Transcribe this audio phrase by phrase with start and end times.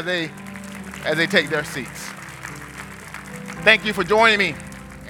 [0.00, 0.30] as they,
[1.04, 2.08] as they take their seats.
[3.62, 4.54] Thank you for joining me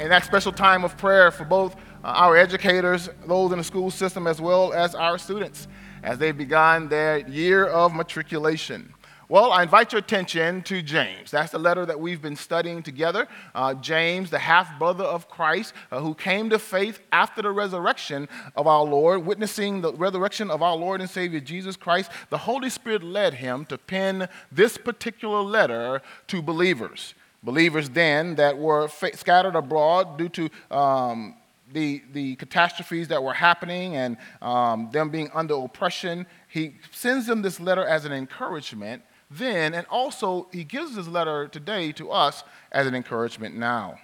[0.00, 3.92] in that special time of prayer for both uh, our educators, those in the school
[3.92, 5.68] system, as well as our students
[6.02, 8.92] as they've begun their year of matriculation.
[9.30, 11.30] Well, I invite your attention to James.
[11.30, 13.28] That's the letter that we've been studying together.
[13.54, 18.28] Uh, James, the half brother of Christ, uh, who came to faith after the resurrection
[18.56, 22.10] of our Lord, witnessing the resurrection of our Lord and Savior Jesus Christ.
[22.30, 27.14] The Holy Spirit led him to pen this particular letter to believers.
[27.44, 31.36] Believers then that were fa- scattered abroad due to um,
[31.72, 36.26] the, the catastrophes that were happening and um, them being under oppression.
[36.48, 41.46] He sends them this letter as an encouragement then, and also he gives this letter
[41.46, 42.42] today to us
[42.72, 43.98] as an encouragement now.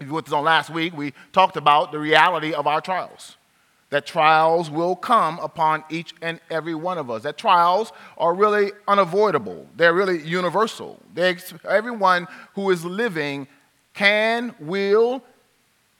[0.00, 3.36] If you were on last week, we talked about the reality of our trials.
[3.90, 7.24] That trials will come upon each and every one of us.
[7.24, 9.66] That trials are really unavoidable.
[9.76, 10.98] They're really universal.
[11.12, 11.36] They,
[11.68, 13.48] everyone who is living
[13.92, 15.22] can, will,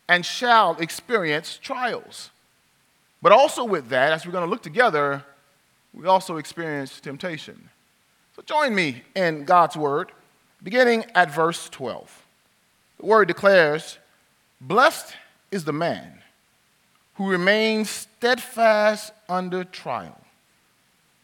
[0.08, 2.30] and shall experience trials.
[3.20, 5.22] But also with that, as we're going to look together,
[5.92, 7.68] we also experience temptation.
[8.46, 10.12] Join me in God's word,
[10.62, 12.26] beginning at verse 12.
[12.98, 13.98] The word declares,
[14.60, 15.14] Blessed
[15.50, 16.22] is the man
[17.14, 20.18] who remains steadfast under trial.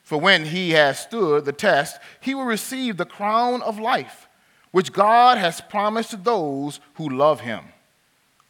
[0.02, 4.28] For when he has stood the test, he will receive the crown of life,
[4.70, 7.64] which God has promised to those who love him.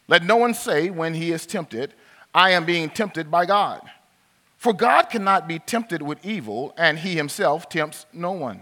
[0.07, 1.93] Let no one say when he is tempted,
[2.33, 3.81] I am being tempted by God.
[4.57, 8.61] For God cannot be tempted with evil, and he himself tempts no one.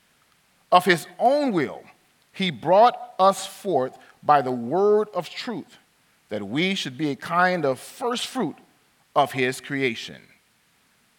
[0.71, 1.83] Of his own will,
[2.31, 5.77] he brought us forth by the word of truth,
[6.29, 8.55] that we should be a kind of first fruit
[9.15, 10.21] of his creation.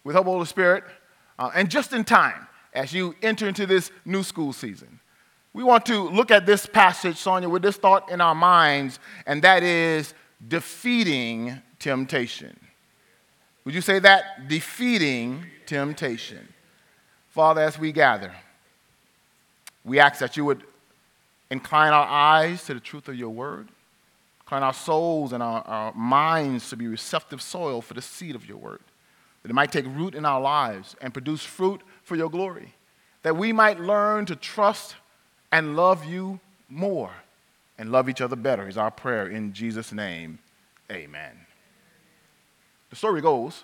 [0.03, 0.83] With the Holy Spirit,
[1.37, 4.99] uh, and just in time, as you enter into this new school season,
[5.53, 9.41] we want to look at this passage, Sonia, with this thought in our minds, and
[9.43, 10.15] that is
[10.47, 12.59] defeating temptation.
[13.63, 14.47] Would you say that?
[14.47, 16.47] Defeating temptation.
[17.29, 18.33] Father, as we gather,
[19.85, 20.63] we ask that you would
[21.49, 23.69] incline our eyes to the truth of your word,
[24.41, 28.47] incline our souls and our, our minds to be receptive soil for the seed of
[28.47, 28.81] your word,
[29.41, 32.73] that it might take root in our lives and produce fruit for your glory,
[33.23, 34.95] that we might learn to trust
[35.51, 36.39] and love you
[36.69, 37.11] more
[37.77, 40.39] and love each other better, is our prayer in Jesus' name.
[40.91, 41.31] Amen.
[42.89, 43.63] The story goes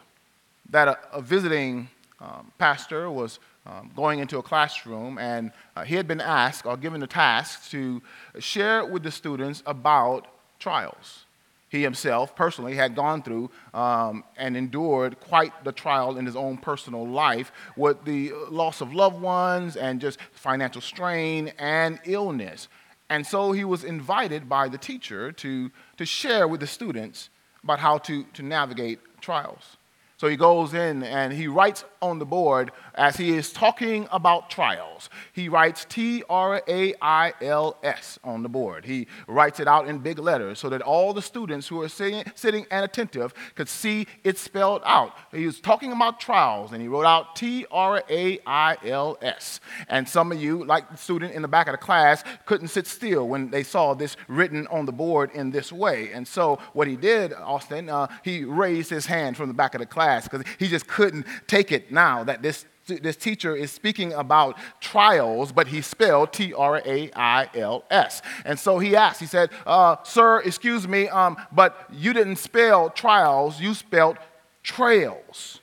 [0.70, 5.96] that a, a visiting um, pastor was um, going into a classroom and uh, he
[5.96, 8.02] had been asked or given the task to
[8.40, 10.28] share with the students about
[10.60, 11.26] trials.
[11.70, 16.58] He himself personally had gone through um, and endured quite the trial in his own
[16.58, 22.70] personal life with the loss of loved ones and just financial strain and illness.
[23.12, 27.30] And so he was invited by the teacher to, to share with the students
[27.64, 29.78] about how to, to navigate trials.
[30.20, 34.50] So he goes in and he writes on the board as he is talking about
[34.50, 35.10] trials.
[35.34, 38.86] He writes T R A I L S on the board.
[38.86, 42.24] He writes it out in big letters so that all the students who are sitting,
[42.36, 45.16] sitting and attentive could see it spelled out.
[45.32, 49.60] He was talking about trials and he wrote out T R A I L S.
[49.88, 52.88] And some of you, like the student in the back of the class, couldn't sit
[52.88, 56.12] still when they saw this written on the board in this way.
[56.12, 59.80] And so what he did, Austin, uh, he raised his hand from the back of
[59.80, 63.72] the class class because he just couldn't take it now that this, this teacher is
[63.72, 68.22] speaking about trials, but he spelled T R A I L S.
[68.46, 72.90] And so he asked, he said, uh, Sir, excuse me, um, but you didn't spell
[72.90, 74.18] trials, you spelled
[74.64, 75.60] trails.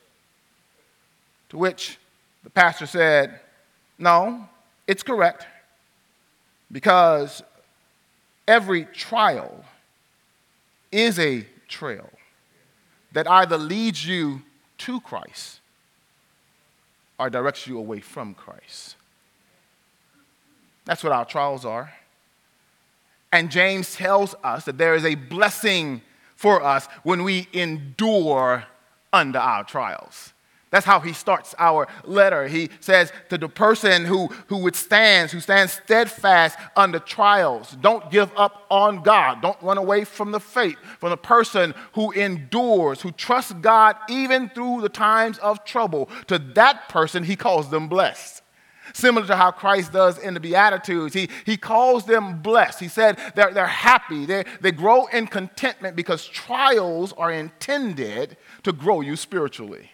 [1.50, 1.98] To which
[2.44, 3.40] the pastor said,
[3.98, 4.48] No,
[4.86, 5.46] it's correct
[6.70, 7.42] because
[8.48, 9.64] every trial
[10.90, 12.10] is a trail
[13.12, 14.42] that either leads you
[14.78, 15.60] to Christ
[17.18, 18.96] or directs you away from Christ.
[20.84, 21.92] That's what our trials are.
[23.32, 26.02] And James tells us that there is a blessing
[26.36, 28.64] for us when we endure
[29.12, 30.32] under our trials
[30.76, 32.46] That's how he starts our letter.
[32.48, 38.30] He says to the person who, who withstands, who stands steadfast under trials, don't give
[38.36, 39.40] up on God.
[39.40, 40.76] Don't run away from the faith.
[41.00, 46.38] From the person who endures, who trusts God even through the times of trouble, to
[46.38, 48.42] that person, he calls them blessed.
[48.92, 52.80] Similar to how Christ does in the Beatitudes, he, he calls them blessed.
[52.80, 58.74] He said they're, they're happy, they, they grow in contentment because trials are intended to
[58.74, 59.90] grow you spiritually.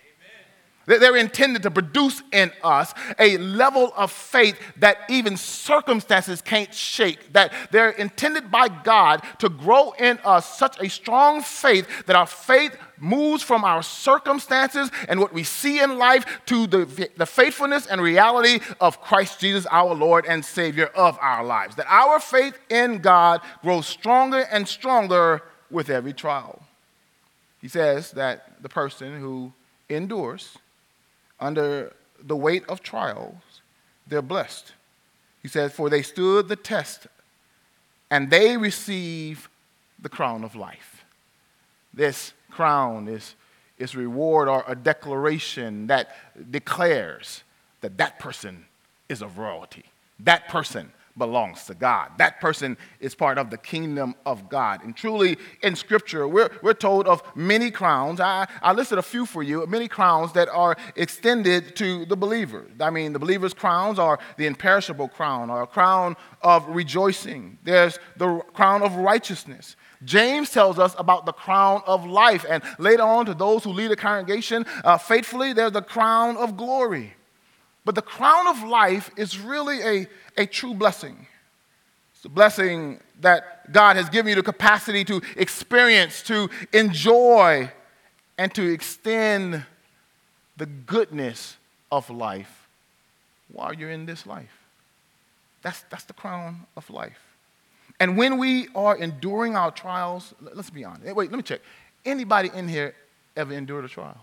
[0.87, 7.33] They're intended to produce in us a level of faith that even circumstances can't shake.
[7.33, 12.27] That they're intended by God to grow in us such a strong faith that our
[12.27, 17.87] faith moves from our circumstances and what we see in life to the, the faithfulness
[17.87, 21.77] and reality of Christ Jesus, our Lord and Savior of our lives.
[21.77, 26.63] That our faith in God grows stronger and stronger with every trial.
[27.61, 29.53] He says that the person who
[29.89, 30.59] endures
[31.43, 31.93] under
[32.23, 33.61] the weight of trials,
[34.07, 34.73] they're blessed.
[35.43, 37.09] He says, For they stood the test
[38.11, 39.49] and they receive
[40.01, 41.05] the crown of life.
[41.93, 43.35] This crown is,
[43.79, 46.15] is reward or a declaration that
[46.51, 47.43] declares
[47.81, 48.67] that that person
[49.09, 49.85] is of royalty.
[50.21, 52.13] That person belongs to God.
[52.19, 54.83] That person is part of the kingdom of God.
[54.85, 58.21] And truly, in Scripture, we're, we're told of many crowns.
[58.21, 62.67] I, I listed a few for you, many crowns that are extended to the believer.
[62.81, 67.59] I mean, the believer's crowns are the imperishable crown, or a crown of rejoicing.
[67.63, 69.77] There's the crown of righteousness.
[70.05, 72.45] James tells us about the crown of life.
[72.49, 76.57] And later on, to those who lead a congregation uh, faithfully, there's the crown of
[76.57, 77.15] glory.
[77.85, 80.07] But the crown of life is really a,
[80.37, 81.27] a true blessing.
[82.15, 87.71] It's a blessing that God has given you the capacity to experience, to enjoy,
[88.39, 89.65] and to extend
[90.57, 91.57] the goodness
[91.91, 92.69] of life
[93.53, 94.53] while you're in this life.
[95.63, 97.19] That's, that's the crown of life.
[98.01, 101.15] And when we are enduring our trials, let's be honest.
[101.15, 101.61] Wait, let me check.
[102.05, 102.95] Anybody in here
[103.37, 104.19] ever endured a trial?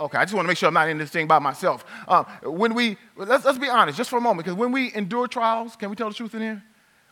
[0.00, 1.84] Okay, I just want to make sure I'm not in this thing by myself.
[2.08, 5.28] Um, when we, let's, let's be honest, just for a moment, because when we endure
[5.28, 6.62] trials, can we tell the truth in here?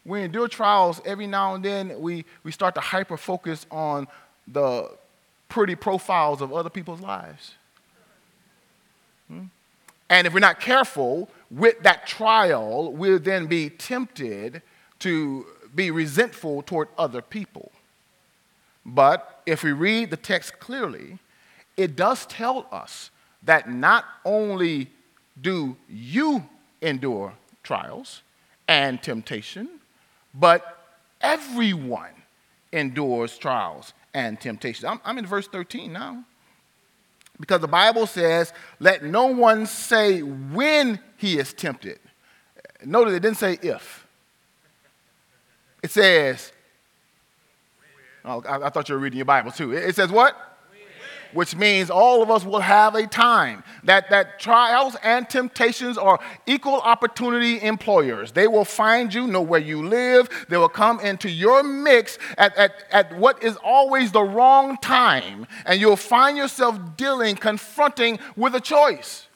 [0.06, 4.08] We endure trials every now and then, we, we start to hyper focus on
[4.46, 4.90] the
[5.50, 7.54] pretty profiles of other people's lives.
[9.28, 9.44] Hmm?
[10.08, 14.62] And if we're not careful with that trial, we'll then be tempted
[15.00, 17.70] to be resentful toward other people.
[18.86, 21.18] But if we read the text clearly,
[21.78, 23.10] it does tell us
[23.44, 24.90] that not only
[25.40, 26.44] do you
[26.82, 27.32] endure
[27.62, 28.22] trials
[28.66, 29.68] and temptation,
[30.34, 30.84] but
[31.20, 32.10] everyone
[32.72, 34.88] endures trials and temptation.
[34.88, 36.24] I'm, I'm in verse 13 now.
[37.38, 42.00] Because the Bible says, let no one say when he is tempted.
[42.84, 44.04] Notice it didn't say if.
[45.84, 46.50] It says,
[48.24, 49.72] oh, I, I, thought you were reading your Bible too.
[49.72, 50.47] It, it says what?
[51.32, 53.62] Which means all of us will have a time.
[53.84, 58.32] That, that trials and temptations are equal opportunity employers.
[58.32, 62.56] They will find you, know where you live, they will come into your mix at,
[62.56, 68.54] at, at what is always the wrong time, and you'll find yourself dealing, confronting with
[68.54, 69.26] a choice.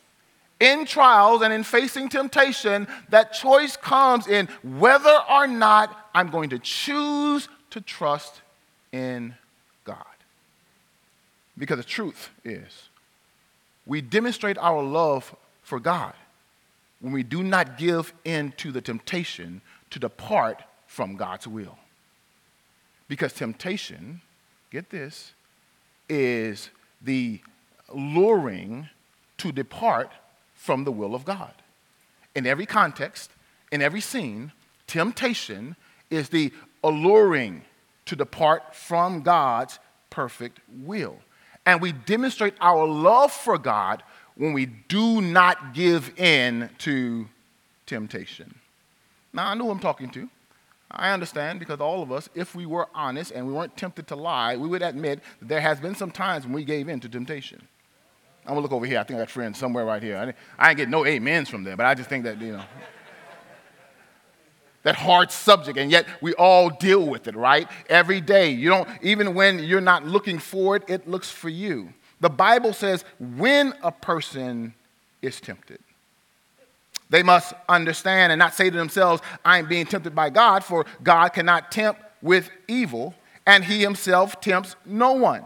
[0.61, 6.51] In trials and in facing temptation, that choice comes in whether or not I'm going
[6.51, 8.43] to choose to trust
[8.93, 9.35] in
[11.57, 12.89] because the truth is,
[13.87, 16.15] we demonstrate our love for God
[17.01, 21.79] when we do not give in to the temptation to depart from God's will.
[23.09, 24.21] Because temptation,
[24.71, 25.33] get this,
[26.09, 26.71] is
[27.03, 27.41] the
[27.93, 28.89] luring
[29.39, 30.11] to depart
[30.55, 31.53] from the will of God.
[32.35, 33.31] In every context,
[33.71, 34.53] in every scene,
[34.87, 35.77] temptation
[36.11, 36.53] is the
[36.85, 37.63] alluring
[38.07, 39.79] to depart from God's
[40.11, 41.19] perfect will.
[41.65, 44.03] And we demonstrate our love for God
[44.35, 47.29] when we do not give in to
[47.87, 48.55] temptation.
[49.33, 50.29] Now, I know who I'm talking to.
[50.91, 54.17] I understand because all of us, if we were honest and we weren't tempted to
[54.17, 57.09] lie, we would admit that there has been some times when we gave in to
[57.09, 57.67] temptation.
[58.45, 58.99] I'm gonna look over here.
[58.99, 60.19] I think I got friends somewhere right here.
[60.19, 62.65] I I didn't get no amens from there, but I just think that, you know
[64.83, 67.69] that hard subject, and yet we all deal with it, right?
[67.89, 68.51] Every day.
[68.51, 71.93] You don't, even when you're not looking for it, it looks for you.
[72.21, 74.75] The Bible says when a person
[75.23, 75.79] is tempted,
[77.11, 81.31] they must understand and not say to themselves, I'm being tempted by God, for God
[81.31, 83.15] cannot tempt with evil,
[83.47, 85.43] and he himself tempts no one.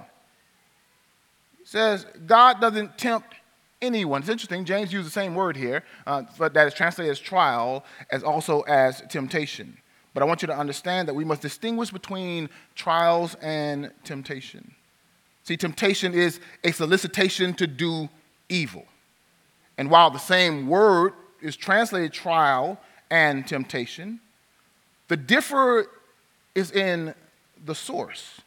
[1.58, 3.34] He says God doesn't tempt
[3.82, 4.20] anyone.
[4.20, 7.84] It's interesting, James used the same word here, uh, but that is translated as trial,
[8.10, 9.76] as also as temptation.
[10.14, 14.74] But I want you to understand that we must distinguish between trials and temptation.
[15.44, 18.08] See, temptation is a solicitation to do
[18.48, 18.86] evil.
[19.78, 22.80] And while the same word is translated trial
[23.10, 24.20] and temptation,
[25.08, 25.86] the differ
[26.54, 27.14] is in
[27.64, 28.40] the source.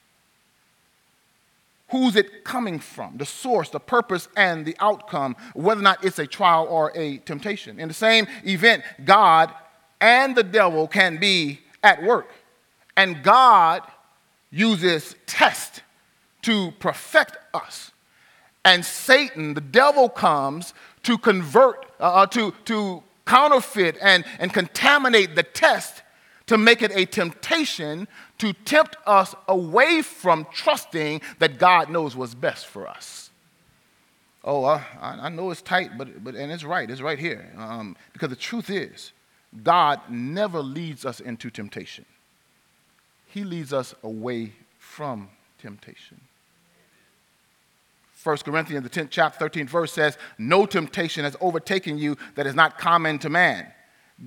[1.91, 3.17] Who's it coming from?
[3.17, 7.17] The source, the purpose, and the outcome, whether or not it's a trial or a
[7.19, 7.79] temptation.
[7.79, 9.53] In the same event, God
[9.99, 12.31] and the devil can be at work.
[12.95, 13.81] And God
[14.51, 15.81] uses test
[16.43, 17.91] to perfect us.
[18.63, 25.35] And Satan, the devil, comes to convert, uh, uh to, to counterfeit and, and contaminate
[25.35, 26.03] the test
[26.47, 28.07] to make it a temptation
[28.39, 33.29] to tempt us away from trusting that God knows what's best for us.
[34.43, 36.89] Oh, I, I know it's tight, but, but and it's right.
[36.89, 37.51] It's right here.
[37.57, 39.11] Um, because the truth is,
[39.63, 42.05] God never leads us into temptation.
[43.27, 45.29] He leads us away from
[45.61, 46.21] temptation.
[48.23, 52.55] 1 Corinthians, the 10th chapter, 13th verse says, No temptation has overtaken you that is
[52.55, 53.67] not common to man.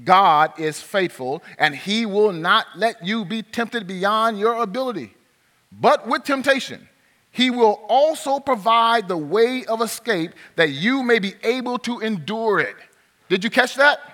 [0.04, 5.14] God is faithful, and he will not let you be tempted beyond your ability.
[5.70, 6.88] But with temptation,
[7.30, 12.60] he will also provide the way of escape that you may be able to endure
[12.60, 12.76] it.
[13.28, 14.11] Did you catch that?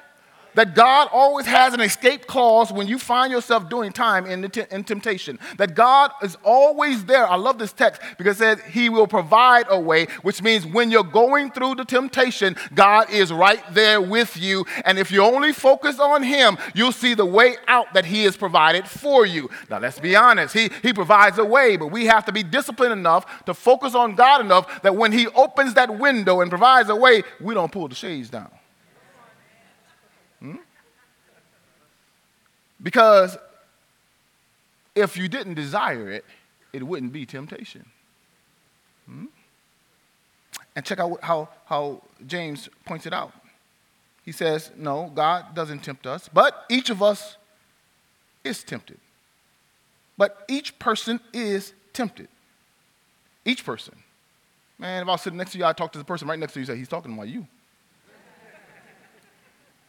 [0.58, 4.64] That God always has an escape clause when you find yourself doing time in, t-
[4.72, 5.38] in temptation.
[5.56, 7.28] That God is always there.
[7.28, 10.90] I love this text because it says He will provide a way, which means when
[10.90, 14.66] you're going through the temptation, God is right there with you.
[14.84, 18.36] And if you only focus on Him, you'll see the way out that He has
[18.36, 19.48] provided for you.
[19.70, 20.54] Now, let's be honest.
[20.54, 24.16] He, he provides a way, but we have to be disciplined enough to focus on
[24.16, 27.86] God enough that when He opens that window and provides a way, we don't pull
[27.86, 28.50] the shades down.
[32.82, 33.36] Because
[34.94, 36.24] if you didn't desire it,
[36.72, 37.86] it wouldn't be temptation.
[39.06, 39.26] Hmm?
[40.76, 43.32] And check out how, how James points it out.
[44.24, 47.36] He says, No, God doesn't tempt us, but each of us
[48.44, 48.98] is tempted.
[50.16, 52.28] But each person is tempted.
[53.44, 53.94] Each person.
[54.78, 56.52] Man, if I was sitting next to you, I'd talk to the person right next
[56.52, 57.46] to you and say, He's talking about you.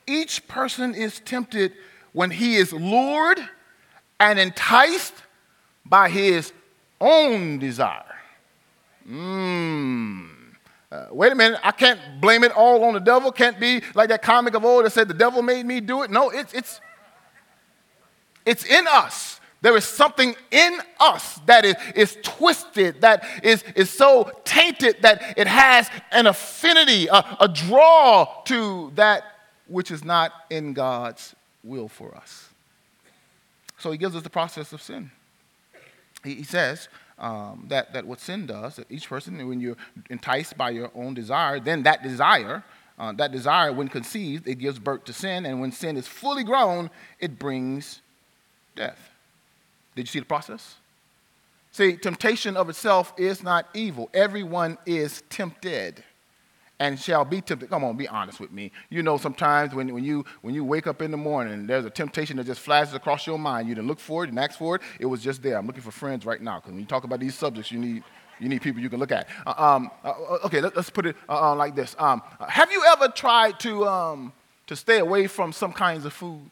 [0.07, 1.73] Each person is tempted
[2.13, 3.39] when he is lured
[4.19, 5.13] and enticed
[5.85, 6.53] by his
[6.99, 8.15] own desire.
[9.07, 10.29] Mmm.
[10.91, 13.31] Uh, wait a minute, I can't blame it all on the devil.
[13.31, 16.09] Can't be like that comic of old that said the devil made me do it.
[16.09, 16.81] No, it's, it's,
[18.45, 19.39] it's in us.
[19.61, 25.37] There is something in us that is, is twisted, that is, is so tainted that
[25.37, 29.23] it has an affinity, a, a draw to that
[29.67, 32.49] which is not in God's will for us.
[33.77, 35.11] So he gives us the process of sin.
[36.23, 39.77] He, he says um, that, that what sin does, that each person, when you're
[40.09, 42.63] enticed by your own desire, then that desire,
[42.97, 45.45] uh, that desire, when conceived, it gives birth to sin.
[45.45, 46.89] And when sin is fully grown,
[47.19, 48.01] it brings
[48.75, 49.09] death.
[49.95, 50.75] Did you see the process?
[51.71, 54.09] See, temptation of itself is not evil.
[54.13, 56.03] Everyone is tempted
[56.79, 57.69] and shall be tempted.
[57.69, 58.71] Come on, be honest with me.
[58.89, 61.89] You know, sometimes when, when, you, when you wake up in the morning, there's a
[61.89, 63.67] temptation that just flashes across your mind.
[63.67, 64.81] You didn't look for it and ask for it.
[64.99, 65.57] It was just there.
[65.57, 68.03] I'm looking for friends right now because when you talk about these subjects, you need,
[68.39, 69.27] you need people you can look at.
[69.45, 71.95] Uh, um, uh, uh okay, let, us put it uh, uh, like this.
[71.99, 74.33] Um, have you ever tried to, um,
[74.67, 76.51] to stay away from some kinds of food?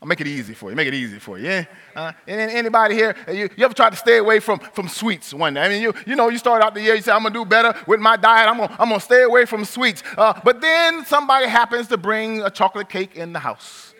[0.00, 0.76] I'll make it easy for you.
[0.76, 1.46] Make it easy for you.
[1.46, 1.64] Yeah.
[1.94, 3.16] Uh, anybody here?
[3.28, 5.62] You, you ever tried to stay away from, from sweets one day?
[5.62, 7.46] I mean, you, you know, you start out the year, you say, I'm gonna do
[7.46, 8.48] better with my diet.
[8.48, 10.02] I'm gonna, I'm gonna stay away from sweets.
[10.16, 13.94] Uh, but then somebody happens to bring a chocolate cake in the house.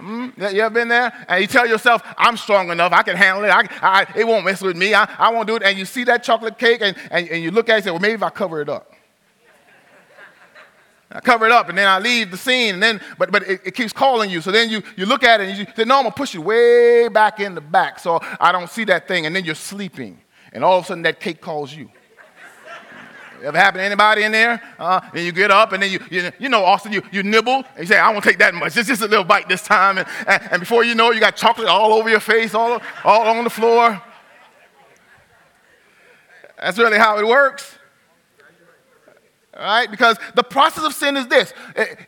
[0.00, 1.12] Mm, you ever been there?
[1.28, 4.46] And you tell yourself, I'm strong enough, I can handle it, I, I, it won't
[4.46, 5.62] mess with me, I, I won't do it.
[5.62, 7.90] And you see that chocolate cake and, and, and you look at it and say,
[7.90, 8.93] well, maybe if I cover it up.
[11.10, 13.60] I cover it up and then I leave the scene and then, but, but it,
[13.64, 14.40] it keeps calling you.
[14.40, 16.40] So then you, you look at it and you say, no, I'm gonna push you
[16.40, 19.26] way back in the back so I don't see that thing.
[19.26, 20.18] And then you're sleeping
[20.52, 21.90] and all of a sudden that cake calls you.
[23.42, 24.62] Ever happened to anybody in there?
[24.78, 27.56] Uh, and you get up and then you, you, you know, Austin, you, you nibble
[27.56, 29.98] and you say, I won't take that much, just, just a little bite this time.
[29.98, 32.80] And, and, and before you know it, you got chocolate all over your face, all,
[33.04, 34.02] all on the floor.
[36.58, 37.76] That's really how it works.
[39.56, 39.90] Right?
[39.90, 41.54] Because the process of sin is this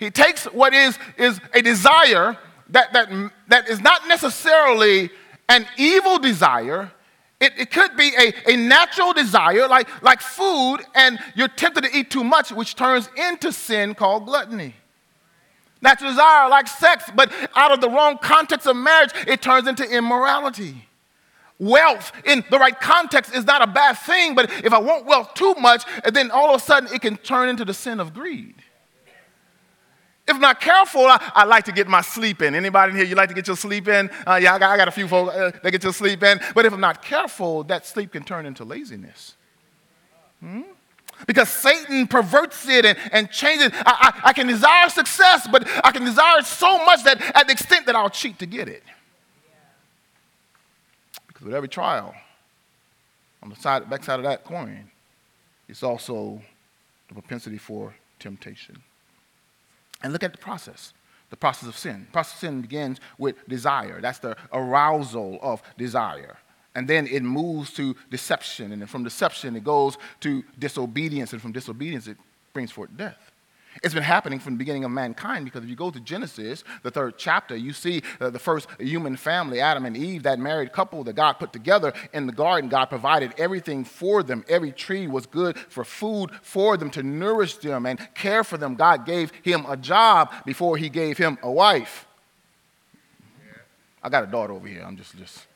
[0.01, 2.37] he takes what is, is a desire
[2.71, 3.09] that, that,
[3.49, 5.11] that is not necessarily
[5.49, 6.91] an evil desire,
[7.39, 11.97] It, it could be a, a natural desire, like, like food, and you're tempted to
[11.97, 14.75] eat too much, which turns into sin called gluttony.
[15.83, 19.85] Natural desire, like sex, but out of the wrong context of marriage, it turns into
[19.85, 20.86] immorality.
[21.59, 25.35] Wealth in the right context is not a bad thing, but if I want wealth
[25.35, 28.57] too much, then all of a sudden it can turn into the sin of greed.
[30.29, 32.57] If I'm not careful, I, I, like to get my sleep in.
[32.57, 34.11] Anybody in here, you like to get your sleep in?
[34.27, 36.41] Uh, yeah, I got, I got, a few folks uh, that get your sleep in.
[36.53, 39.37] But if I'm not careful, that sleep can turn into laziness.
[40.41, 40.63] Hmm?
[41.29, 43.75] Because Satan perverts it and, and changes it.
[43.77, 47.47] I, I, I can desire success, but I can desire it so much that at
[47.47, 48.83] the extent that I'll cheat to get it.
[51.47, 52.13] With every trial,
[53.41, 54.91] on the side, back side of that coin,
[55.69, 56.43] it's also
[57.07, 58.83] the propensity for temptation.
[60.03, 60.93] And look at the process
[61.31, 62.07] the process of sin.
[62.07, 64.01] The process of sin begins with desire.
[64.01, 66.37] That's the arousal of desire.
[66.75, 68.73] And then it moves to deception.
[68.73, 71.33] And then from deception, it goes to disobedience.
[71.33, 72.17] And from disobedience, it
[72.53, 73.31] brings forth death.
[73.83, 76.91] It's been happening from the beginning of mankind because if you go to Genesis, the
[76.91, 81.05] third chapter, you see uh, the first human family, Adam and Eve, that married couple
[81.05, 82.71] that God put together in the garden.
[82.71, 84.45] God provided everything for them.
[84.49, 88.75] Every tree was good for food for them to nourish them and care for them.
[88.75, 92.07] God gave him a job before he gave him a wife.
[94.03, 94.85] I got a daughter over here.
[94.87, 95.47] I'm just, just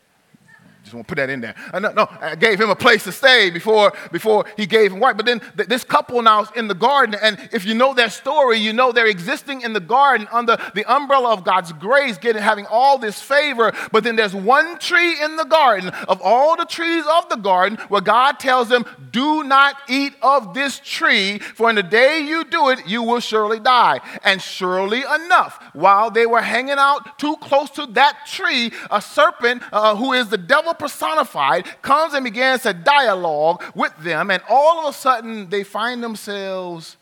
[0.83, 1.55] just want to put that in there.
[1.75, 5.17] No, no, I gave him a place to stay before, before he gave him wife.
[5.17, 8.09] But then th- this couple now is in the garden, and if you know their
[8.09, 12.43] story, you know they're existing in the garden under the umbrella of God's grace, getting
[12.43, 13.73] having all this favor.
[13.93, 17.78] But then there's one tree in the garden of all the trees of the garden
[17.89, 22.45] where God tells them, "Do not eat of this tree, for in the day you
[22.45, 27.37] do it, you will surely die." And surely enough, while they were hanging out too
[27.37, 32.63] close to that tree, a serpent uh, who is the devil personified comes and begins
[32.63, 36.97] to dialogue with them, and all of a sudden they find themselves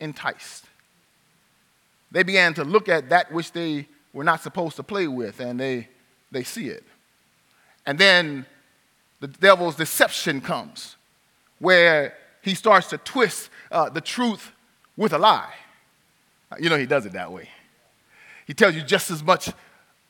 [0.00, 0.64] enticed.
[2.10, 5.58] They began to look at that which they were not supposed to play with, and
[5.58, 5.88] they,
[6.30, 6.84] they see it.
[7.86, 8.46] And then
[9.20, 10.96] the devil's deception comes,
[11.58, 14.52] where he starts to twist uh, the truth
[14.96, 15.54] with a lie.
[16.60, 17.48] You know, he does it that way.
[18.46, 19.50] He tells you just as much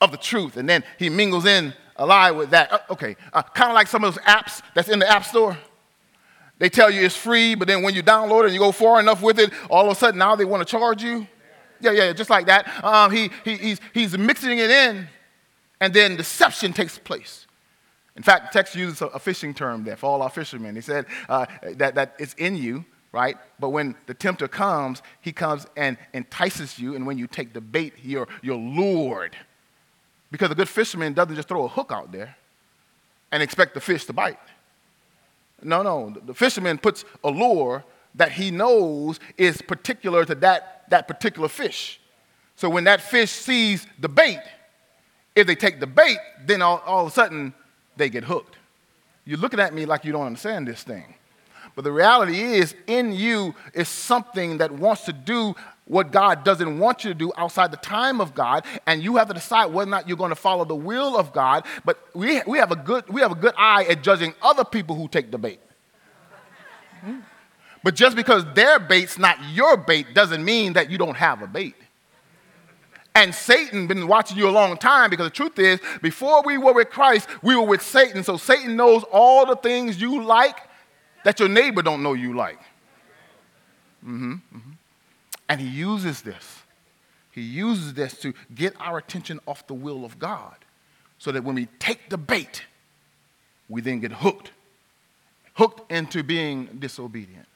[0.01, 2.73] of the truth, and then he mingles in a lie with that.
[2.73, 5.57] Uh, okay, uh, kind of like some of those apps that's in the App Store.
[6.59, 9.01] They tell you it's free, but then when you download it and you go far
[9.01, 11.27] enough with it, all of a sudden now they want to charge you.
[11.81, 12.85] Yeah, yeah, just like that.
[12.85, 15.09] Um, he, he, he's, he's mixing it in,
[15.81, 17.47] and then deception takes place.
[18.15, 20.77] In fact, the text uses a, a fishing term there for all our fishermen.
[20.77, 23.37] He said uh, that, that it's in you, right?
[23.59, 27.61] But when the tempter comes, he comes and entices you, and when you take the
[27.61, 29.37] bait, you're, you're lured
[30.33, 32.37] because a good fisherman doesn't just throw a hook out there
[33.31, 34.39] and expect the fish to bite.
[35.63, 36.13] No, no.
[36.27, 42.01] The fisherman puts a lure that he knows is particular to that, that particular fish.
[42.57, 44.41] So when that fish sees the bait,
[45.37, 47.55] if they take the bait, then all, all of a sudden
[47.97, 48.57] they get hooked.
[49.25, 51.15] You're looking at me like you don't understand this thing.
[51.75, 55.55] But the reality is, in you is something that wants to do
[55.87, 59.29] what God doesn't want you to do outside the time of God, and you have
[59.29, 61.67] to decide whether or not you're going to follow the will of God.
[61.85, 64.97] But we, we, have, a good, we have a good eye at judging other people
[64.97, 65.61] who take the bait.
[67.83, 71.47] But just because their bait's not your bait doesn't mean that you don't have a
[71.47, 71.75] bait.
[73.15, 76.73] And Satan been watching you a long time because the truth is, before we were
[76.73, 78.25] with Christ, we were with Satan.
[78.25, 80.57] So Satan knows all the things you like
[81.25, 82.61] that your neighbor don't know you like.
[84.05, 84.72] Mm-hmm, mm-hmm.
[85.53, 86.63] And he uses this.
[87.31, 90.55] He uses this to get our attention off the will of God
[91.19, 92.65] so that when we take the bait,
[93.69, 94.51] we then get hooked,
[95.53, 97.47] hooked into being disobedient.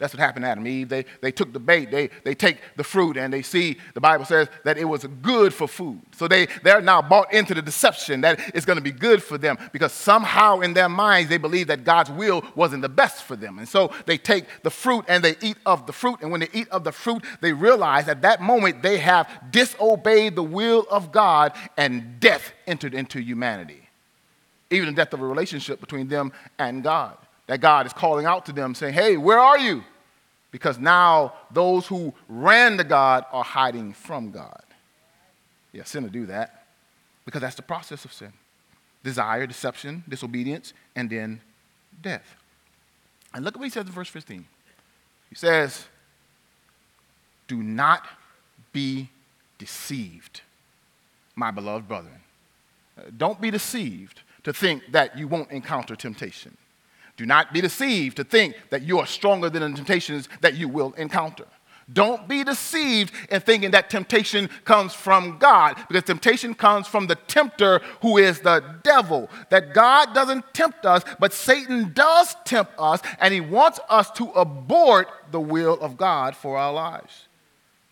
[0.00, 0.88] That's what happened to Adam and Eve.
[0.88, 4.24] They, they took the bait, they, they take the fruit, and they see, the Bible
[4.24, 6.00] says, that it was good for food.
[6.16, 9.36] So they, they're now bought into the deception that it's going to be good for
[9.36, 13.36] them because somehow in their minds they believe that God's will wasn't the best for
[13.36, 13.58] them.
[13.58, 16.20] And so they take the fruit and they eat of the fruit.
[16.22, 20.34] And when they eat of the fruit, they realize at that moment they have disobeyed
[20.34, 23.86] the will of God and death entered into humanity.
[24.70, 27.18] Even the death of a relationship between them and God
[27.50, 29.82] that God is calling out to them, saying, Hey, where are you?
[30.52, 34.62] Because now those who ran to God are hiding from God.
[35.72, 36.66] Yeah, sin to do that
[37.24, 38.32] because that's the process of sin
[39.02, 41.40] desire, deception, disobedience, and then
[42.00, 42.36] death.
[43.34, 44.44] And look at what he says in verse 15.
[45.28, 45.86] He says,
[47.48, 48.06] Do not
[48.72, 49.08] be
[49.58, 50.42] deceived,
[51.34, 52.20] my beloved brethren.
[52.96, 56.56] Uh, don't be deceived to think that you won't encounter temptation.
[57.20, 60.70] Do not be deceived to think that you are stronger than the temptations that you
[60.70, 61.44] will encounter.
[61.92, 67.16] Don't be deceived in thinking that temptation comes from God, because temptation comes from the
[67.16, 69.28] tempter who is the devil.
[69.50, 74.30] That God doesn't tempt us, but Satan does tempt us, and he wants us to
[74.30, 77.28] abort the will of God for our lives.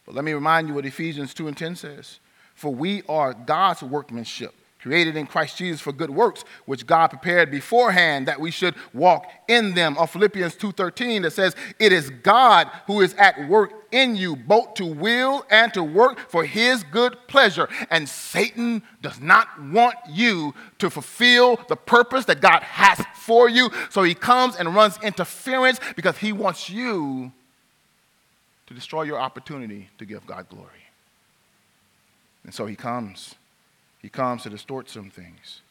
[0.06, 2.18] But let me remind you what Ephesians 2 and 10 says
[2.54, 7.50] For we are God's workmanship created in Christ Jesus for good works, which God prepared
[7.50, 9.96] beforehand that we should walk in them.
[9.98, 14.74] Or Philippians 2:13 that says, "It is God who is at work in you, both
[14.74, 20.54] to will and to work for his good pleasure." And Satan does not want you
[20.78, 23.70] to fulfill the purpose that God has for you.
[23.90, 27.32] So he comes and runs interference because he wants you
[28.68, 30.84] to destroy your opportunity to give God glory.
[32.44, 33.34] And so he comes
[34.00, 35.62] he comes to distort some things.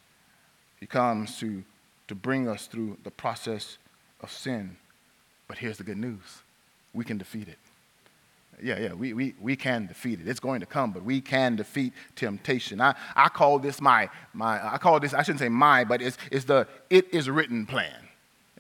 [0.80, 1.64] He comes to,
[2.08, 3.78] to bring us through the process
[4.22, 4.78] of sin.
[5.48, 6.42] But here's the good news
[6.94, 7.58] we can defeat it.
[8.62, 10.28] Yeah, yeah, we, we, we can defeat it.
[10.28, 12.82] It's going to come, but we can defeat temptation.
[12.82, 16.18] I, I call this my, my, I call this, I shouldn't say my, but it's,
[16.32, 18.07] it's the it is written plan.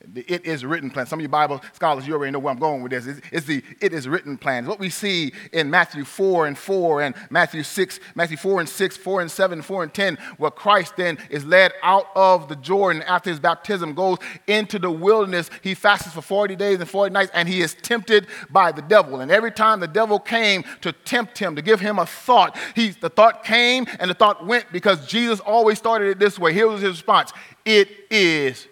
[0.05, 1.07] The it is written plan.
[1.07, 3.07] Some of you Bible scholars, you already know where I'm going with this.
[3.07, 4.65] It's, it's the it is written plan.
[4.67, 8.97] What we see in Matthew 4 and 4 and Matthew 6, Matthew 4 and 6,
[8.97, 13.01] 4 and 7, 4 and 10, where Christ then is led out of the Jordan
[13.03, 15.49] after his baptism, goes into the wilderness.
[15.63, 19.21] He fasts for 40 days and 40 nights, and he is tempted by the devil.
[19.21, 22.89] And every time the devil came to tempt him, to give him a thought, he,
[22.89, 26.53] the thought came and the thought went because Jesus always started it this way.
[26.53, 27.33] Here was his response
[27.65, 28.67] It is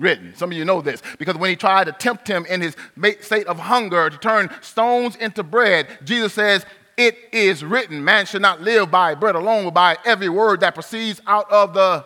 [0.00, 0.34] written.
[0.36, 2.76] Some of you know this because when he tried to tempt him in his
[3.20, 6.64] state of hunger to turn stones into bread, Jesus says,
[6.96, 10.74] It is written, man should not live by bread alone, but by every word that
[10.74, 12.04] proceeds out of the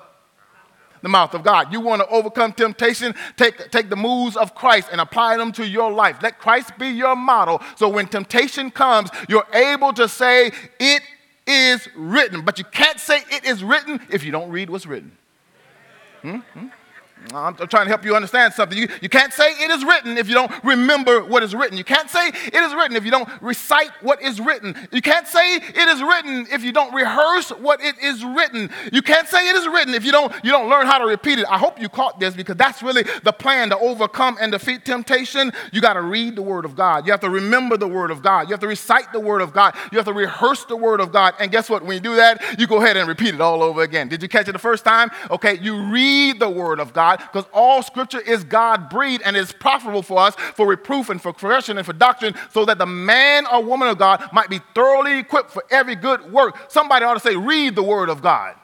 [1.03, 1.71] the mouth of God.
[1.71, 3.15] You want to overcome temptation?
[3.37, 6.17] Take, take the moves of Christ and apply them to your life.
[6.23, 7.61] Let Christ be your model.
[7.77, 11.03] So when temptation comes, you're able to say, It
[11.47, 12.43] is written.
[12.43, 15.17] But you can't say it is written if you don't read what's written.
[16.23, 16.37] Hmm?
[16.37, 16.69] Hmm?
[17.33, 18.77] I'm, trying to help you understand something.
[18.77, 21.79] You, you can't say it is written if you don't remember what is written.
[21.79, 24.77] You can't say it is written if you don't recite what is written.
[24.93, 28.71] You can't say it is written if you don't rehearse what it is written.
[28.93, 31.39] You can't say it is written if you don't, you don't learn how to repeat
[31.39, 31.47] it.
[31.49, 35.53] I hope you caught this because that's really the plan to overcome and defeat temptation.
[35.73, 37.07] You got to read the Word of God.
[37.07, 38.49] You have to remember the Word of God.
[38.49, 39.75] You have to recite the Word of God.
[39.93, 41.35] You have to rehearse the Word of God.
[41.39, 41.85] And guess what?
[41.85, 44.09] When you do that, you go ahead and repeat it all over again.
[44.09, 45.11] Did you catch it the first time?
[45.31, 49.53] Okay, you read the Word of God because all scripture is God breathed and is
[49.53, 53.47] profitable for us for reproof and for correction and for doctrine, so that the man
[53.47, 56.71] or woman of God might be thoroughly equipped for every good work.
[56.71, 58.55] Somebody ought to say, read the word of God.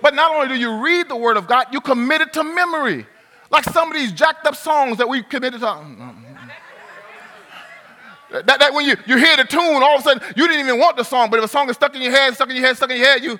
[0.00, 3.06] But not only do you read the word of God, you commit it to memory.
[3.50, 5.68] Like some of these jacked up songs that we committed to.
[5.68, 6.26] Um, um, um.
[8.32, 10.80] That, that when you, you hear the tune, all of a sudden you didn't even
[10.80, 12.66] want the song, but if a song is stuck in your head, stuck in your
[12.66, 13.38] head, stuck in your head, you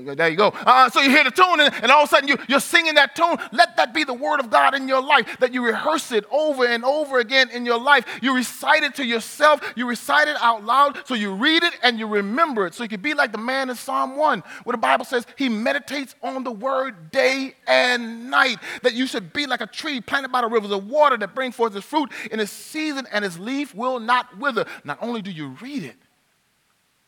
[0.00, 0.48] there you go.
[0.48, 2.94] Uh, so you hear the tune, and, and all of a sudden you, you're singing
[2.94, 3.36] that tune.
[3.52, 6.66] Let that be the word of God in your life, that you rehearse it over
[6.66, 8.04] and over again in your life.
[8.22, 11.98] You recite it to yourself, you recite it out loud, so you read it and
[11.98, 12.74] you remember it.
[12.74, 15.48] So you can be like the man in Psalm 1, where the Bible says he
[15.48, 18.58] meditates on the word day and night.
[18.82, 21.52] That you should be like a tree planted by the rivers of water that bring
[21.52, 24.66] forth its fruit in its season, and its leaf will not wither.
[24.84, 25.96] Not only do you read it,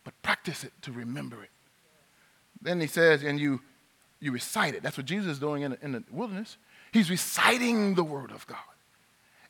[0.04, 1.50] but practice it to remember it.
[2.60, 3.60] Then he says, and you,
[4.20, 4.82] you recite it.
[4.82, 6.56] That's what Jesus is doing in the, in the wilderness.
[6.92, 8.58] He's reciting the word of God.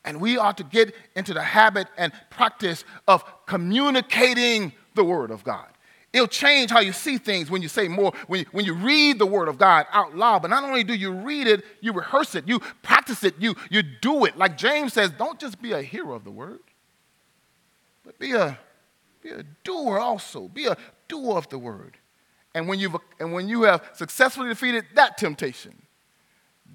[0.05, 5.45] And we ought to get into the habit and practice of communicating the word of
[5.45, 5.67] God.
[6.13, 9.19] It'll change how you see things when you say more, when you, when you read
[9.19, 10.41] the word of God out loud.
[10.41, 13.83] But not only do you read it, you rehearse it, you practice it, you, you
[13.83, 14.37] do it.
[14.37, 16.61] Like James says, don't just be a hearer of the word,
[18.05, 18.59] but be a,
[19.23, 20.49] be a doer also.
[20.49, 21.99] Be a doer of the word.
[22.55, 25.75] And when, you've, and when you have successfully defeated that temptation,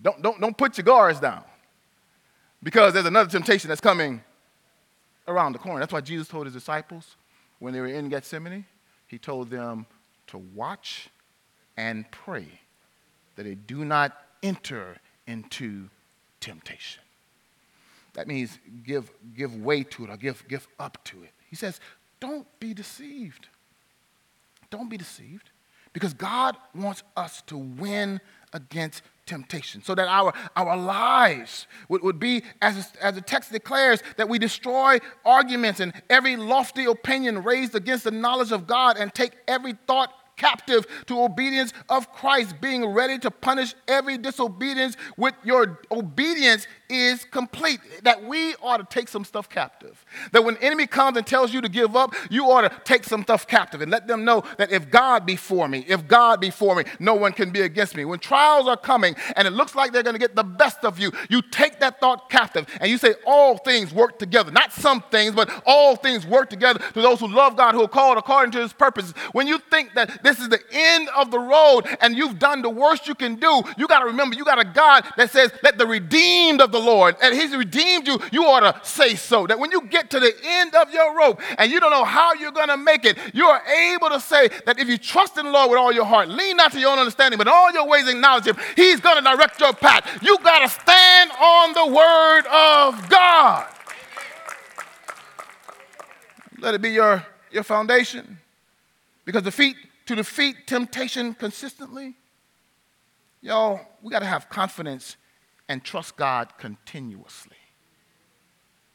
[0.01, 1.43] don't, don't, don't put your guards down
[2.61, 4.21] because there's another temptation that's coming
[5.27, 5.79] around the corner.
[5.79, 7.15] That's why Jesus told his disciples
[7.59, 8.65] when they were in Gethsemane,
[9.07, 9.85] he told them
[10.27, 11.09] to watch
[11.77, 12.47] and pray
[13.35, 15.89] that they do not enter into
[16.39, 17.01] temptation.
[18.13, 21.31] That means give, give way to it or give, give up to it.
[21.49, 21.79] He says,
[22.19, 23.47] don't be deceived.
[24.69, 25.49] Don't be deceived.
[25.93, 28.19] Because God wants us to win
[28.51, 34.03] against temptation so that our, our lives would, would be, as, as the text declares,
[34.17, 39.13] that we destroy arguments and every lofty opinion raised against the knowledge of God and
[39.13, 45.33] take every thought captive to obedience of Christ, being ready to punish every disobedience with
[45.43, 47.79] your obedience is complete.
[48.03, 50.05] That we ought to take some stuff captive.
[50.31, 53.23] That when enemy comes and tells you to give up, you ought to take some
[53.23, 56.49] stuff captive and let them know that if God be for me, if God be
[56.49, 58.05] for me, no one can be against me.
[58.05, 60.99] When trials are coming and it looks like they're going to get the best of
[60.99, 64.51] you, you take that thought captive and you say, All things work together.
[64.51, 67.87] Not some things, but all things work together to those who love God, who are
[67.87, 69.13] called according to his purposes.
[69.31, 72.69] When you think that this is the end of the road and you've done the
[72.69, 75.77] worst you can do, you got to remember you got a God that says, Let
[75.77, 79.47] the redeemed of the Lord, and he's redeemed you, you ought to say so.
[79.47, 82.33] That when you get to the end of your rope and you don't know how
[82.33, 85.45] you're going to make it, you are able to say that if you trust in
[85.45, 87.87] the Lord with all your heart, lean not to your own understanding, but all your
[87.87, 90.19] ways acknowledge him, he's going to direct your path.
[90.21, 93.67] You got to stand on the word of God.
[96.59, 98.39] Let it be your, your foundation.
[99.25, 102.15] Because defeat, to defeat temptation consistently,
[103.41, 105.17] y'all, we got to have confidence
[105.69, 107.57] and trust God continuously.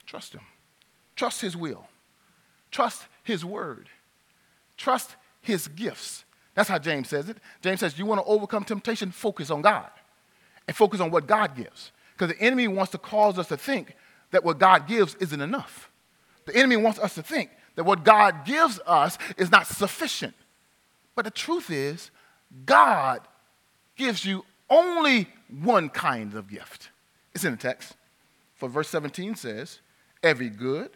[0.07, 0.43] Trust Him.
[1.17, 1.87] Trust His will.
[2.71, 3.89] Trust His word.
[4.77, 6.25] Trust His gifts.
[6.55, 7.39] That's how James says it.
[7.63, 9.11] James says, You want to overcome temptation?
[9.11, 9.91] Focus on God
[10.67, 11.93] and focus on what God gives.
[12.13, 13.95] Because the enemy wants to cause us to think
[14.31, 15.91] that what God gives isn't enough.
[16.47, 20.35] The enemy wants us to think that what God gives us is not sufficient.
[21.19, 22.13] But the truth is,
[22.65, 23.23] God
[23.97, 26.91] gives you only one kind of gift.
[27.35, 27.97] It's in the text.
[28.55, 29.81] For verse 17 says,
[30.23, 30.91] Every good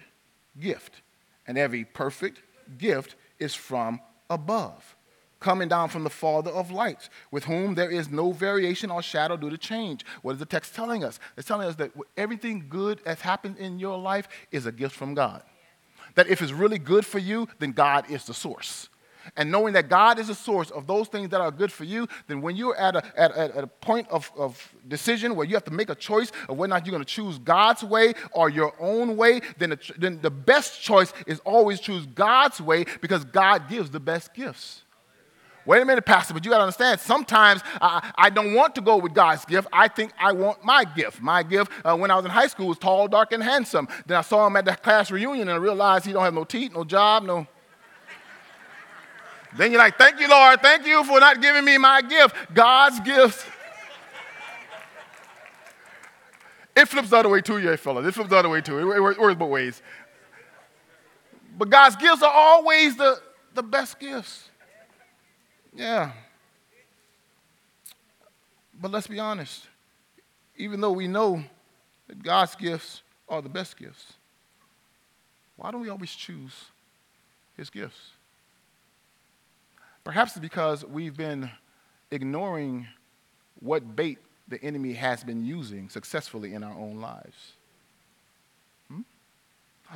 [0.61, 1.03] gift
[1.45, 2.41] and every perfect
[2.79, 4.95] gift is from above,
[5.41, 9.37] coming down from the Father of lights, with whom there is no variation or shadow
[9.37, 10.07] due to change.
[10.23, 11.19] What is the text telling us?
[11.37, 15.15] It's telling us that everything good that's happened in your life is a gift from
[15.15, 15.43] God.
[16.15, 18.89] That if it's really good for you, then God is the source.
[19.37, 22.09] And knowing that God is the source of those things that are good for you,
[22.27, 25.65] then when you're at a, at, at a point of, of decision where you have
[25.65, 28.49] to make a choice of whether or not you're going to choose God's way or
[28.49, 33.25] your own way, then the, then the best choice is always choose God's way because
[33.25, 34.83] God gives the best gifts.
[35.65, 38.81] Wait a minute, Pastor, but you got to understand, sometimes I, I, don't want to
[38.81, 39.69] go with God's gift.
[39.73, 41.23] I think I want my gift.
[41.23, 43.87] My gift uh, when I was in high school was tall, dark, and handsome.
[44.07, 46.45] Then I saw him at the class reunion and I realized he don't have no
[46.45, 47.47] teeth, no job, no.
[49.57, 50.61] Then you're like, thank you, Lord.
[50.61, 52.35] Thank you for not giving me my gift.
[52.55, 53.47] God's gift.
[56.75, 58.07] it flips the other way too, yeah, fellas.
[58.07, 58.79] It flips the other way too.
[58.79, 59.83] It, it works both ways.
[61.59, 63.21] But God's gifts are always the,
[63.55, 64.49] the best gifts.
[65.75, 66.13] Yeah.
[68.81, 69.69] But let's be honest.
[70.57, 71.43] Even though we know
[72.09, 74.15] that God's gifts are the best gifts,
[75.57, 76.53] why don't we always choose
[77.57, 78.12] His gifts?
[80.05, 81.51] Perhaps it's because we've been
[82.11, 82.89] ignoring
[83.61, 87.53] what bait the enemy has been using successfully in our own lives.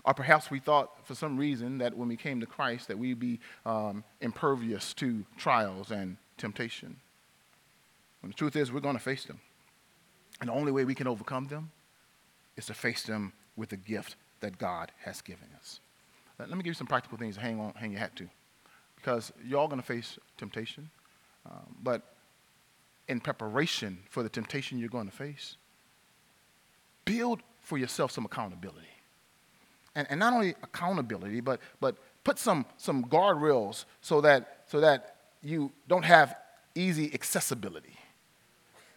[0.05, 3.19] Or perhaps we thought for some reason that when we came to Christ that we'd
[3.19, 6.97] be um, impervious to trials and temptation.
[8.21, 9.41] When the truth is, we're going to face them.
[10.41, 11.71] And the only way we can overcome them
[12.57, 15.81] is to face them with the gift that God has given us.
[16.39, 18.29] Let me give you some practical things to hang on, hang your hat to.
[19.07, 20.91] Because you're all going to face temptation.
[21.49, 22.03] Um, but
[23.07, 25.57] in preparation for the temptation you're going to face,
[27.05, 28.89] build for yourself some accountability
[29.95, 35.15] and, and not only accountability, but, but put some, some guardrails so that, so that
[35.41, 36.35] you don't have
[36.75, 37.97] easy accessibility.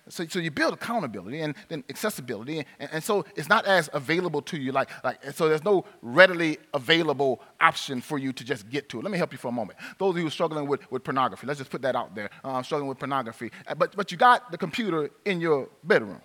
[0.09, 4.41] So, so you build accountability and then accessibility, and, and, so it's not as available
[4.43, 4.71] to you.
[4.71, 9.03] Like, like, so there's no readily available option for you to just get to it.
[9.03, 9.77] Let me help you for a moment.
[9.99, 12.29] Those of you struggling with, with pornography, let's just put that out there.
[12.43, 16.21] Uh, struggling with pornography, uh, but, but you got the computer in your bedroom.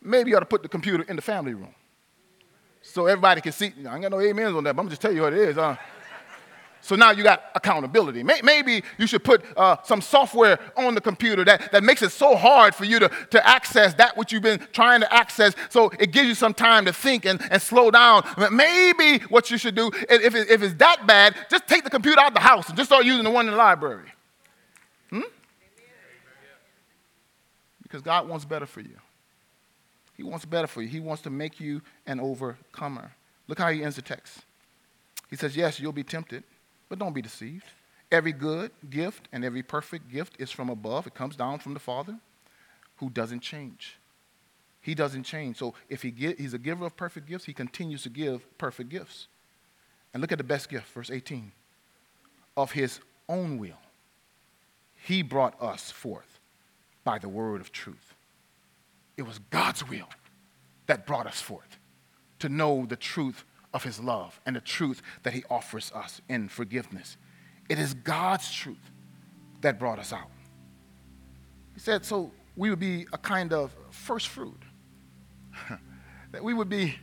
[0.00, 1.74] Maybe you ought to put the computer in the family room
[2.82, 3.72] so everybody can see.
[3.86, 5.56] I ain't got no amens on that, but I'm just tell you what it is.
[5.56, 5.76] Huh?
[6.80, 8.22] So now you got accountability.
[8.22, 12.36] Maybe you should put uh, some software on the computer that, that makes it so
[12.36, 15.54] hard for you to, to access that which you've been trying to access.
[15.70, 18.24] So it gives you some time to think and, and slow down.
[18.52, 22.20] Maybe what you should do, if, it, if it's that bad, just take the computer
[22.20, 24.10] out of the house and just start using the one in the library.
[25.10, 25.20] Hmm?
[27.82, 28.96] Because God wants better for you.
[30.16, 30.88] He wants better for you.
[30.88, 33.12] He wants to make you an overcomer.
[33.46, 34.40] Look how he ends the text.
[35.30, 36.42] He says, Yes, you'll be tempted,
[36.88, 37.66] but don't be deceived.
[38.10, 41.06] Every good gift and every perfect gift is from above.
[41.06, 42.18] It comes down from the Father
[42.96, 43.98] who doesn't change.
[44.80, 45.58] He doesn't change.
[45.58, 48.88] So if he get, he's a giver of perfect gifts, he continues to give perfect
[48.88, 49.26] gifts.
[50.14, 51.52] And look at the best gift, verse 18.
[52.56, 53.78] Of his own will.
[54.94, 56.40] He brought us forth
[57.04, 58.14] by the word of truth.
[59.16, 60.08] It was God's will
[60.86, 61.78] that brought us forth
[62.38, 63.44] to know the truth
[63.78, 67.16] of His love and the truth that He offers us in forgiveness.
[67.68, 68.90] It is God's truth
[69.60, 70.30] that brought us out.
[71.74, 74.60] He said, so we would be a kind of first fruit,
[76.32, 76.96] that we would be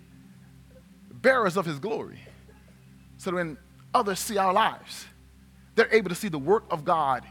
[1.14, 2.20] bearers of His glory,
[3.18, 3.58] so that when
[3.94, 5.06] others see our lives,
[5.76, 7.24] they're able to see the work of God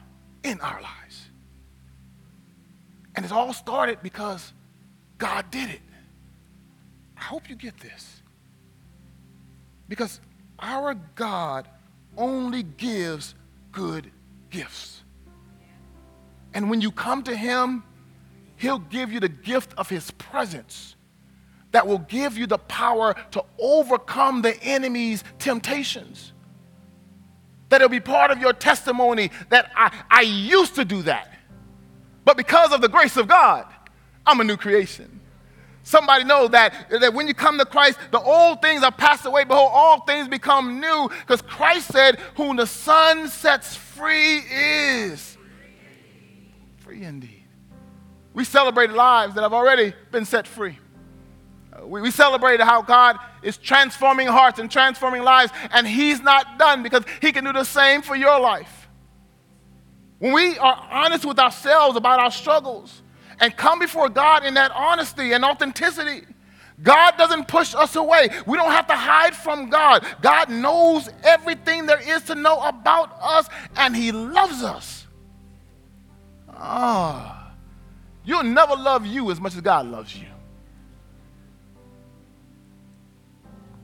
[0.42, 1.28] in our lives.
[3.14, 4.54] And it all started because
[5.18, 5.82] God did it.
[7.18, 8.22] I hope you get this.
[9.88, 10.20] Because
[10.58, 11.68] our God
[12.16, 13.34] only gives
[13.72, 14.10] good
[14.50, 15.02] gifts.
[16.52, 17.82] And when you come to Him,
[18.56, 20.94] He'll give you the gift of His presence
[21.72, 26.32] that will give you the power to overcome the enemy's temptations.
[27.68, 31.34] That it'll be part of your testimony that I, I used to do that.
[32.24, 33.66] But because of the grace of God,
[34.24, 35.20] I'm a new creation.
[35.84, 39.44] Somebody know that, that when you come to Christ, the old things are passed away.
[39.44, 41.10] Behold, all things become new.
[41.20, 45.36] Because Christ said, Whom the Son sets free is
[46.78, 47.44] free indeed.
[48.32, 50.78] We celebrate lives that have already been set free.
[51.70, 56.58] Uh, we, we celebrated how God is transforming hearts and transforming lives, and He's not
[56.58, 58.88] done because He can do the same for your life.
[60.18, 63.02] When we are honest with ourselves about our struggles,
[63.40, 66.26] and come before God in that honesty and authenticity.
[66.82, 68.28] God doesn't push us away.
[68.46, 70.04] We don't have to hide from God.
[70.20, 75.06] God knows everything there is to know about us, and He loves us.
[76.48, 77.54] Ah, oh,
[78.24, 80.26] you'll never love you as much as God loves you.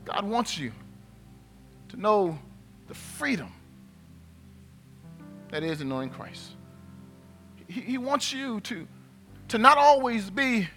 [0.03, 0.71] God wants you
[1.89, 2.37] to know
[2.87, 3.51] the freedom
[5.49, 6.51] that is in knowing Christ.
[7.67, 8.87] He, he wants you to
[9.51, 10.69] to not always be,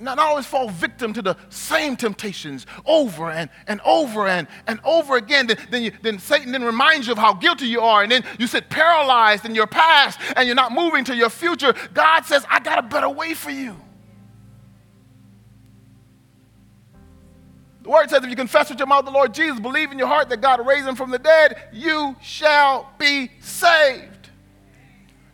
[0.00, 5.16] not always fall victim to the same temptations over and, and over and, and over
[5.16, 5.48] again.
[5.48, 8.24] Then, then, you, then Satan then reminds you of how guilty you are, and then
[8.38, 11.74] you sit paralyzed in your past and you're not moving to your future.
[11.92, 13.76] God says, I got a better way for you.
[17.82, 20.08] The word says, if you confess with your mouth the Lord Jesus, believe in your
[20.08, 24.15] heart that God raised him from the dead, you shall be saved.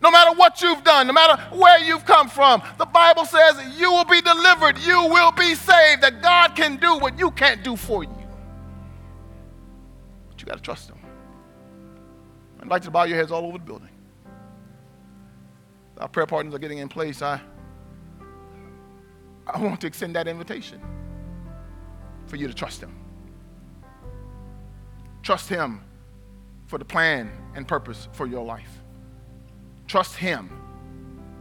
[0.02, 3.92] No matter what you've done, no matter where you've come from, the Bible says you
[3.92, 7.76] will be delivered, you will be saved, that God can do what you can't do
[7.76, 8.28] for you.
[10.28, 10.98] But you got to trust Him.
[12.60, 13.90] I'd like to bow your heads all over the building.
[15.98, 17.22] Our prayer partners are getting in place.
[17.22, 17.40] I,
[19.46, 20.80] I want to extend that invitation
[22.26, 22.96] for you to trust Him.
[25.22, 25.80] Trust Him
[26.66, 28.81] for the plan and purpose for your life.
[29.92, 30.48] Trust Him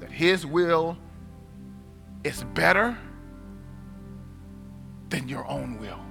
[0.02, 0.98] that His will
[2.26, 2.98] is better
[5.08, 6.02] than your own will.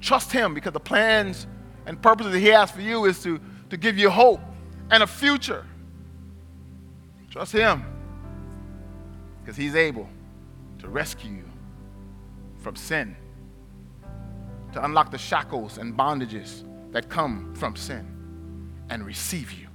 [0.00, 1.48] Trust Him because the plans
[1.86, 4.40] and purposes that He has for you is to, to give you hope
[4.92, 5.66] and a future.
[7.28, 7.82] Trust Him
[9.40, 10.08] because He's able
[10.78, 11.50] to rescue you
[12.58, 13.16] from sin,
[14.74, 16.62] to unlock the shackles and bondages
[16.92, 18.06] that come from sin,
[18.90, 19.67] and receive you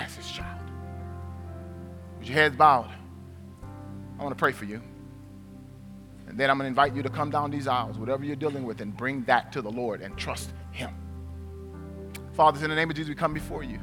[0.00, 0.60] as his child.
[2.18, 2.90] With your heads bowed,
[4.18, 4.82] I want to pray for you.
[6.26, 8.64] And then I'm going to invite you to come down these aisles, whatever you're dealing
[8.64, 10.94] with, and bring that to the Lord and trust him.
[12.34, 13.78] Fathers, in the name of Jesus, we come before you.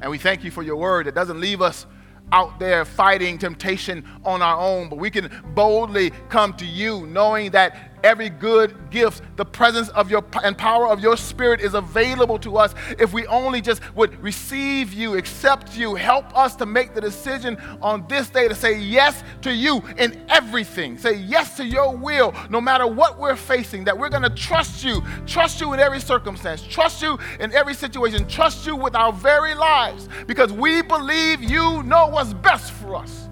[0.00, 1.86] And we thank you for your word that doesn't leave us
[2.32, 7.52] out there fighting temptation on our own, but we can boldly come to you knowing
[7.52, 12.38] that every good gift, the presence of your and power of your spirit is available
[12.38, 16.94] to us if we only just would receive you, accept you, help us to make
[16.94, 20.96] the decision on this day to say yes to you in everything.
[20.98, 24.84] Say yes to your will no matter what we're facing, that we're going to trust
[24.84, 29.12] you, trust you in every circumstance, trust you in every situation, trust you with our
[29.12, 33.28] very lives because we believe you know what's best for us.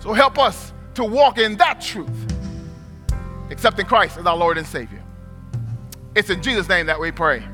[0.00, 2.39] So help us to walk in that truth
[3.50, 5.02] accepting Christ as our Lord and Savior.
[6.14, 7.44] It's in Jesus' name that we pray.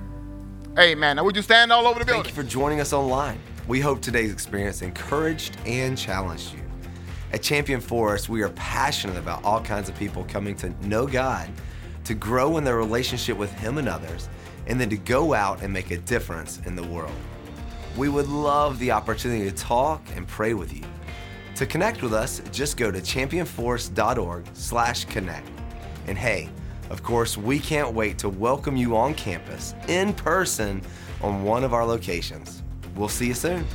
[0.78, 1.16] Amen.
[1.16, 2.24] Now, would you stand all over the building?
[2.24, 3.38] Thank you for joining us online.
[3.66, 6.60] We hope today's experience encouraged and challenged you.
[7.32, 11.48] At Champion Forest, we are passionate about all kinds of people coming to know God,
[12.04, 14.28] to grow in their relationship with Him and others,
[14.66, 17.14] and then to go out and make a difference in the world.
[17.96, 20.84] We would love the opportunity to talk and pray with you.
[21.56, 25.55] To connect with us, just go to championforest.org/connect.
[26.06, 26.48] And hey,
[26.90, 30.82] of course, we can't wait to welcome you on campus in person
[31.20, 32.62] on one of our locations.
[32.94, 33.66] We'll see you soon.